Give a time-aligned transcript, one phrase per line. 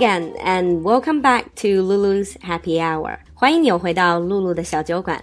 [0.00, 3.18] again and welcome back to Lulu's Happy Hour.
[3.34, 5.22] 欢迎你回到露露的小酒馆。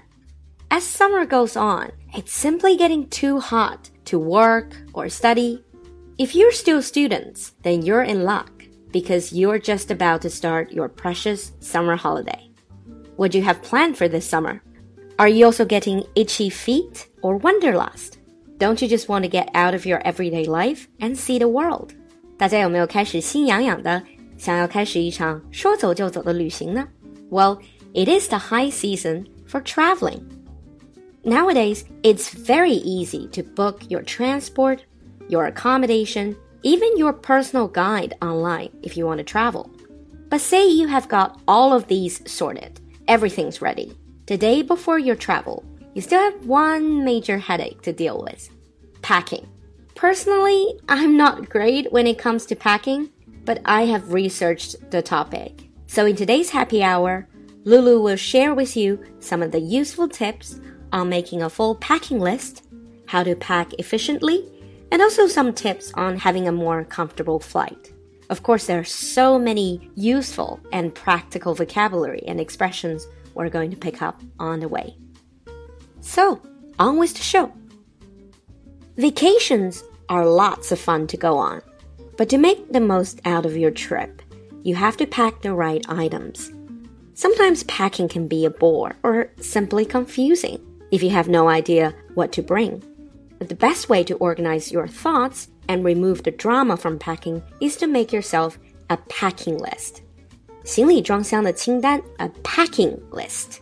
[0.70, 5.64] As summer goes on, it's simply getting too hot to work or study.
[6.20, 8.52] If you're still students, then you're in luck
[8.92, 12.52] because you're just about to start your precious summer holiday.
[13.16, 14.62] What do you have planned for this summer?
[15.18, 18.20] Are you also getting itchy feet or wanderlust?
[18.60, 21.96] Don't you just want to get out of your everyday life and see the world?
[22.38, 24.04] 大家有没有开始心痒痒的，
[24.42, 26.88] 想要开始一场说走就走的旅行呢？
[27.30, 27.60] Well,
[27.94, 30.22] it is the high season for traveling.
[31.24, 34.80] Nowadays, it's very easy to book your transport,
[35.28, 39.70] your accommodation, even your personal guide online if you want to travel.
[40.30, 43.92] But say you have got all of these sorted, everything's ready.
[44.28, 45.64] The day before your travel,
[45.94, 48.50] you still have one major headache to deal with
[49.02, 49.48] packing.
[49.96, 53.10] Personally, I'm not great when it comes to packing,
[53.45, 55.69] but I have researched the topic.
[55.87, 57.29] So in today's happy hour,
[57.65, 60.61] Lulu will share with you some of the useful tips
[60.93, 62.67] on making a full packing list,
[63.07, 64.49] how to pack efficiently,
[64.91, 67.93] and also some tips on having a more comfortable flight.
[68.31, 73.77] Of course, there are so many useful and practical vocabulary and expressions we're going to
[73.77, 74.97] pick up on the way.
[76.01, 76.43] So,
[76.79, 77.53] on with the show.
[78.97, 81.63] Vacations are lots of fun to go on,
[82.18, 84.22] but to make the most out of your trip,
[84.64, 86.52] you have to pack the right items.
[87.14, 90.60] Sometimes packing can be a bore or simply confusing
[90.92, 92.84] if you have no idea what to bring.
[93.40, 97.76] But the best way to organize your thoughts and remove the drama from packing is
[97.78, 98.58] to make yourself
[98.90, 100.02] a packing list.
[100.64, 103.62] 行李装箱的清单, a packing list.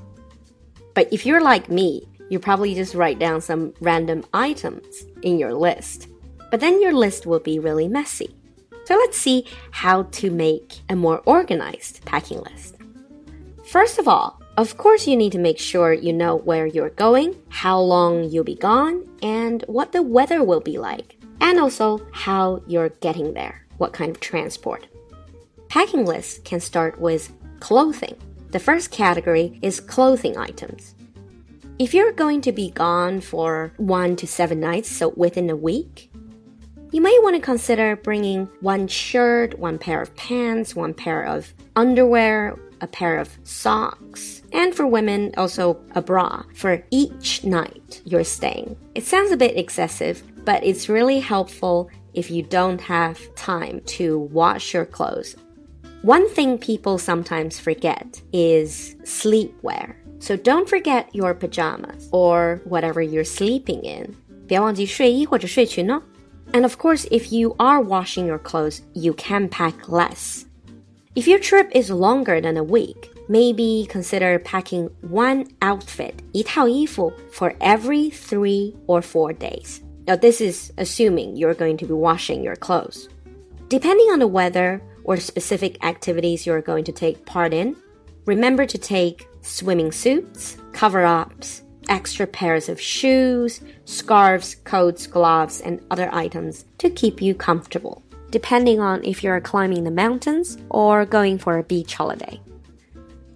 [0.94, 5.54] But if you're like me, you probably just write down some random items in your
[5.54, 6.08] list.
[6.52, 8.36] But then your list will be really messy.
[8.85, 12.77] So let's see how to make a more organized packing list.
[13.65, 17.37] First of all, of course, you need to make sure you know where you're going,
[17.49, 22.61] how long you'll be gone, and what the weather will be like, and also how
[22.67, 24.87] you're getting there, what kind of transport.
[25.69, 28.17] Packing lists can start with clothing.
[28.51, 30.97] The first category is clothing items.
[31.79, 36.10] If you're going to be gone for one to seven nights, so within a week,
[36.93, 41.53] you may want to consider bringing one shirt, one pair of pants, one pair of
[41.77, 48.25] underwear, a pair of socks, and for women, also a bra for each night you're
[48.25, 48.77] staying.
[48.95, 54.19] It sounds a bit excessive, but it's really helpful if you don't have time to
[54.19, 55.37] wash your clothes
[56.03, 59.97] one thing people sometimes forget is sleepwear.
[60.19, 64.17] So don't forget your pajamas or whatever you're sleeping in.
[66.54, 70.46] And of course, if you are washing your clothes, you can pack less.
[71.16, 77.54] If your trip is longer than a week, maybe consider packing one outfit, 一套衣服, for
[77.60, 79.82] every three or four days.
[80.08, 83.10] Now, this is assuming you're going to be washing your clothes.
[83.70, 87.76] Depending on the weather, or specific activities you're going to take part in.
[88.26, 95.82] Remember to take swimming suits, cover ups, extra pairs of shoes, scarves, coats, gloves, and
[95.92, 101.38] other items to keep you comfortable, depending on if you're climbing the mountains or going
[101.38, 102.40] for a beach holiday.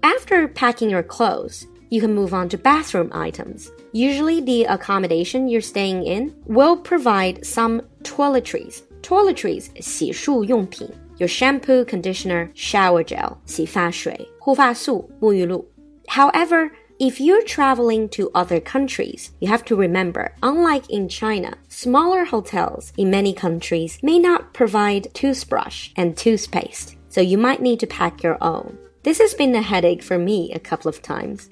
[0.04, 3.72] After packing your clothes, you can move on to bathroom items.
[3.92, 8.84] Usually, the accommodation you're staying in will provide some toiletries.
[9.02, 15.66] Toiletries 洗漱用品 your shampoo, conditioner, shower gel, 洗发水,护发素,沐浴露.
[16.08, 22.26] However, if you're traveling to other countries, you have to remember, unlike in China, smaller
[22.26, 27.88] hotels in many countries may not provide toothbrush and toothpaste, so you might need to
[27.88, 28.78] pack your own.
[29.04, 31.50] This has been a headache for me a couple of times.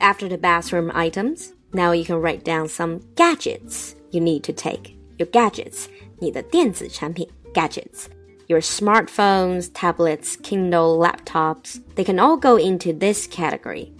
[0.00, 4.98] After the bathroom items, now you can write down some gadgets you need to take.
[5.18, 5.88] Your gadgets,
[6.20, 8.08] 你的电子产品 gadgets
[8.48, 13.92] your smartphones, tablets, Kindle, laptops, they can all go into this category.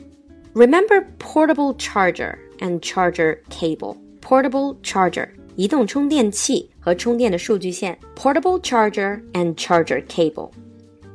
[0.55, 3.96] Remember portable charger and charger cable.
[4.20, 10.50] Portable charger, 移动充电器和充电的数据线, portable charger and charger cable.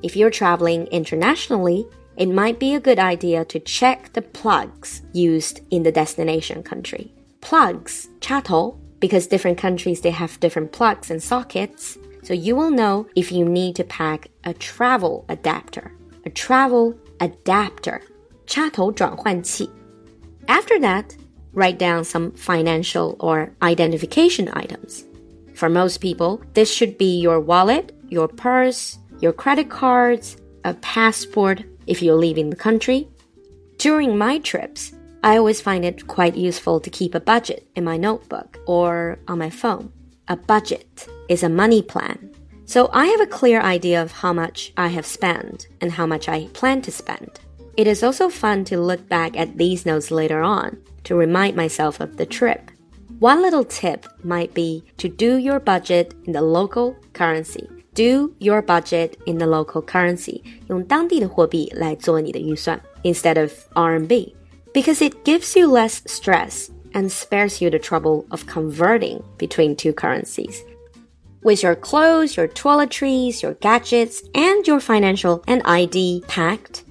[0.02, 1.86] If you're traveling internationally,
[2.16, 7.12] it might be a good idea to check the plugs used in the destination country.
[7.42, 13.08] Plugs, 插头, because different countries they have different plugs and sockets so you will know
[13.16, 15.92] if you need to pack a travel adapter.
[16.26, 18.02] A travel adapter.
[18.46, 19.70] 插头转换器.
[20.48, 21.16] After that,
[21.54, 25.04] write down some financial or identification items.
[25.54, 31.64] For most people, this should be your wallet, your purse, your credit cards, a passport
[31.86, 33.08] if you're leaving the country.
[33.78, 34.94] During my trips,
[35.24, 39.38] I always find it quite useful to keep a budget in my notebook or on
[39.38, 39.92] my phone.
[40.28, 42.32] A budget is a money plan.
[42.66, 46.30] So I have a clear idea of how much I have spent and how much
[46.30, 47.40] I plan to spend.
[47.78, 52.00] It is also fun to look back at these notes later on to remind myself
[52.00, 52.72] of the trip.
[53.20, 57.68] One little tip might be to do your budget in the local currency.
[57.94, 60.44] Do your budget in the local currency.
[60.70, 64.34] 用当地的货币来做你的预算 instead of RMB
[64.74, 69.94] because it gives you less stress and spares you the trouble of converting between two
[69.94, 70.64] currencies.
[71.44, 76.83] With your clothes, your toiletries, your gadgets, and your financial and ID packed,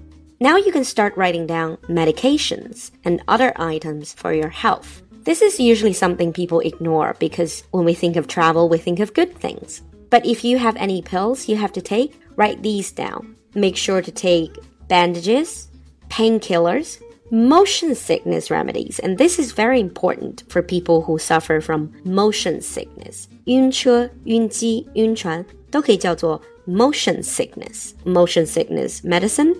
[0.42, 5.02] now you can start writing down medications and other items for your health.
[5.24, 9.14] This is usually something people ignore because when we think of travel, we think of
[9.14, 9.82] good things.
[10.10, 13.36] But if you have any pills you have to take, write these down.
[13.54, 14.56] Make sure to take
[14.88, 15.68] bandages,
[16.08, 22.60] painkillers, motion sickness remedies, and this is very important for people who suffer from motion
[22.60, 23.28] sickness.
[23.46, 27.92] 晕车、晕机、晕船都可以叫做 motion sickness.
[28.04, 29.54] Motion sickness medicine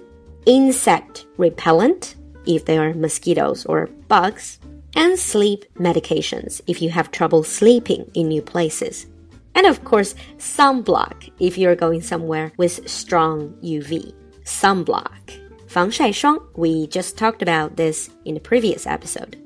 [0.46, 2.16] insect repellent
[2.46, 4.58] if they are mosquitoes or bugs,
[4.94, 9.06] and sleep medications if you have trouble sleeping in new places.
[9.54, 14.14] And of course, sunblock if you're going somewhere with strong UV.
[14.44, 15.48] Sunblock.
[15.68, 19.36] 防晒霜, we just talked about this in the previous episode.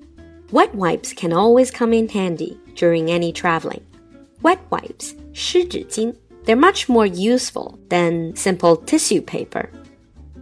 [0.53, 3.83] Wet wipes can always come in handy during any traveling.
[4.43, 6.15] Wet wipes, 湿纸巾,
[6.45, 9.69] they're much more useful than simple tissue paper.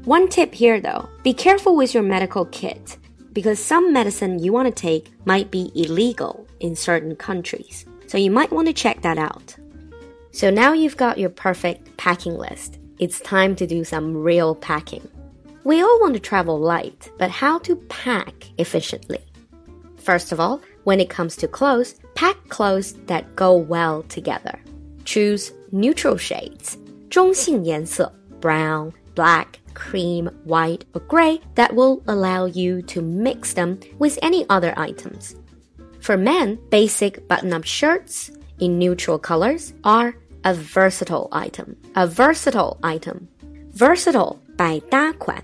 [0.05, 2.97] One tip here though be careful with your medical kit
[3.33, 7.87] because some medicine you want to take might be illegal in certain countries.
[8.07, 9.55] So you might want to check that out.
[10.33, 12.79] So now you've got your perfect packing list.
[12.99, 15.09] It's time to do some real packing.
[15.65, 19.21] We all want to travel light, but how to pack efficiently?
[19.97, 24.59] First of all, when it comes to clothes, pack clothes that go well together.
[25.05, 26.79] Choose neutral shades,
[27.11, 34.19] 中性颜色, brown, black, cream, white, or gray that will allow you to mix them with
[34.23, 35.37] any other items.
[36.01, 40.15] For men, basic button up shirts in neutral colors are
[40.45, 41.77] a versatile item.
[41.97, 43.29] A versatile item.
[43.73, 45.43] Versatile 百搭款.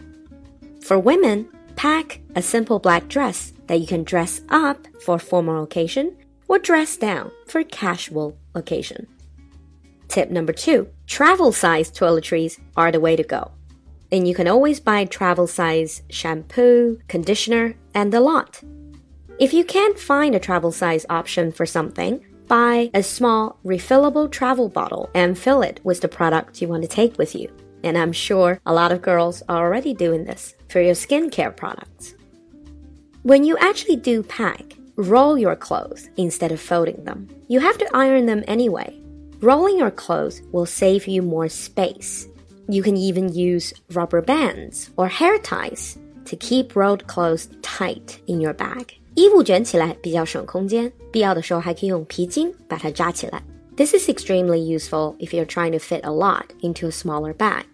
[0.83, 6.17] For women, pack a simple black dress that you can dress up for formal occasion
[6.49, 9.07] or dress down for casual occasion.
[10.09, 13.51] Tip number two, travel size toiletries are the way to go
[14.12, 18.62] and you can always buy travel size shampoo, conditioner, and the lot.
[19.40, 24.70] If you can't find a travel size option for something, buy a small refillable travel
[24.70, 27.50] bottle and fill it with the product you want to take with you.
[27.84, 32.14] And I'm sure a lot of girls are already doing this for your skincare products.
[33.24, 37.28] When you actually do pack, roll your clothes instead of folding them.
[37.48, 39.02] You have to iron them anyway.
[39.40, 42.28] Rolling your clothes will save you more space
[42.71, 48.41] you can even use rubber bands or hair ties to keep rolled clothes tight in
[48.41, 48.95] your bag.
[49.15, 53.43] 衣物卷起来比较省空间，必要的时候还可以用皮筋把它扎起来。
[53.77, 57.65] This is extremely useful if you're trying to fit a lot into a smaller bag.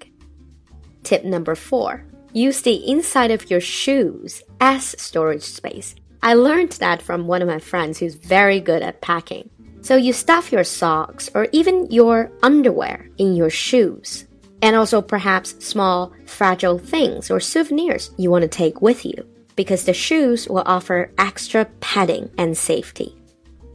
[1.03, 2.05] Tip number four.
[2.33, 5.95] Use the inside of your shoes as storage space.
[6.21, 9.51] I learned that from one of my friends who's very good at packing.
[9.83, 14.26] So you stuff your socks or even your underwear in your shoes
[14.67, 19.85] and also perhaps small, fragile things or souvenirs you want to take with you, because
[19.85, 23.17] the shoes will offer extra padding and safety.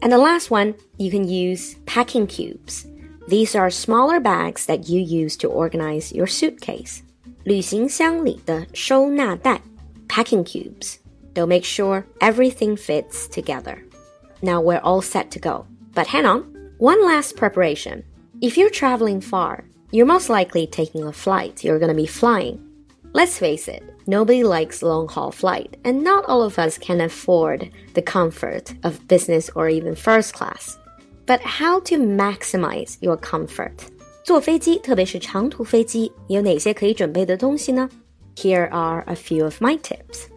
[0.01, 2.85] And the last one, you can use packing cubes.
[3.27, 7.03] These are smaller bags that you use to organize your suitcase.
[7.43, 9.61] 旅行箱里的收纳袋
[10.07, 10.97] packing cubes.
[11.33, 13.77] They'll make sure everything fits together.
[14.41, 15.65] Now we're all set to go.
[15.93, 16.43] But hang on,
[16.77, 18.03] one last preparation.
[18.41, 21.63] If you're traveling far, you're most likely taking a flight.
[21.63, 22.59] You're going to be flying.
[23.13, 27.71] Let's face it, nobody likes long haul flight, and not all of us can afford
[27.93, 30.77] the comfort of business or even first class.
[31.25, 33.87] But how to maximize your comfort?
[34.23, 37.89] 坐飞机，特别是长途飞机，有哪些可以准备的东西呢？
[38.35, 40.27] Here are a few of my tips.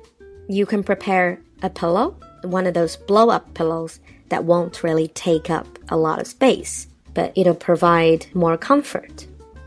[0.48, 3.96] You can prepare a pillow, one of those blow up pillows
[4.30, 9.26] that won't really take up a lot of space, but it'll provide more comfort.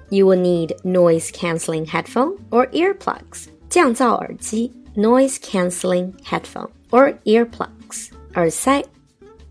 [0.09, 3.47] You will need noise cancelling headphone or earplugs.
[3.69, 8.09] 降噪耳机 noise cancelling headphone or earplugs.
[8.35, 8.83] 耳塞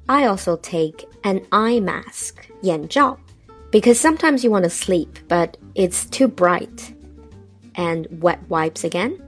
[0.06, 3.18] I also take an eye mask 眼罩
[3.72, 6.92] because sometimes you want to sleep, but it's too bright.
[7.74, 9.18] And wet wipes again.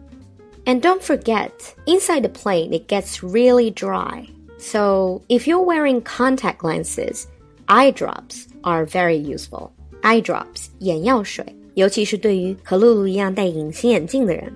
[0.66, 4.28] And don't forget, inside the plane it gets really dry.
[4.58, 7.26] So if you're wearing contact lenses,
[7.68, 9.72] eye drops are very useful.
[10.02, 14.52] Eye drops, 眼药水，尤其是对于和露露一样戴隐形眼镜的人。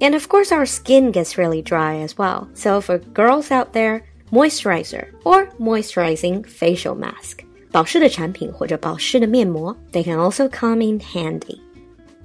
[0.00, 2.46] And of course, our skin gets really dry as well.
[2.54, 7.44] So for girls out there, moisturizer or moisturizing facial mask.
[7.70, 11.60] 保湿的产品或者保湿的面膜, they can also come in handy.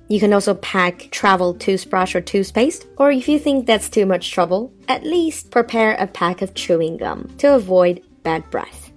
[0.09, 4.31] You can also pack travel toothbrush or toothpaste, or if you think that's too much
[4.31, 8.89] trouble, at least prepare a pack of chewing gum to avoid bad breath.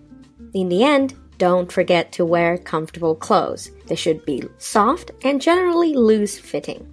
[0.55, 3.71] In the end, don't forget to wear comfortable clothes.
[3.87, 6.87] They should be soft and generally loose fitting.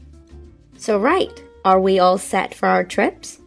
[0.78, 3.40] So, right, are we all set for our trips?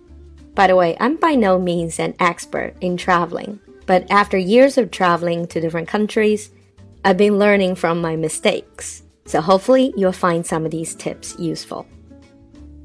[0.54, 4.90] By the way, I'm by no means an expert in traveling, but after years of
[4.90, 6.50] traveling to different countries,
[7.04, 9.02] I've been learning from my mistakes.
[9.24, 11.86] So hopefully you'll find some of these tips useful.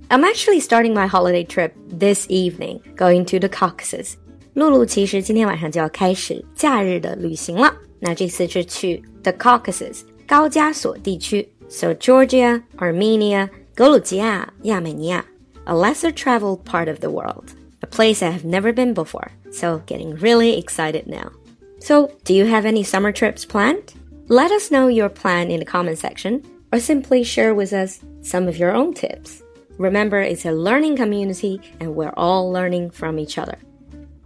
[0.09, 4.17] I'm actually starting my holiday trip this evening, going to the Caucasus.
[4.53, 7.75] 露露其实今天晚上就要开始假日的旅行了。
[7.99, 15.25] 那这次是去 the Caucasus 高加索地区，so Georgia, Armenia, 格鲁吉亚、亚美尼亚，
[15.65, 17.49] a lesser traveled part of the world,
[17.81, 19.29] a place I have never been before.
[19.51, 21.31] So getting really excited now.
[21.79, 23.93] So, do you have any summer trips planned?
[24.27, 28.47] Let us know your plan in the comment section or simply share with us some
[28.47, 29.43] of your own tips.
[29.77, 33.57] Remember, it's a learning community and we're all learning from each other.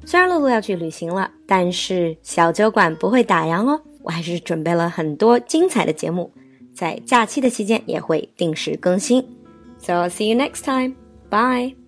[0.06, 3.80] 虽然露露要去旅行了，但是小酒馆不会打烊哦。
[4.02, 6.30] 我还是准备了很多精彩的节目，
[6.74, 9.24] 在假期的期间也会定时更新。
[9.78, 10.94] So see you next time.
[11.30, 11.83] Bye.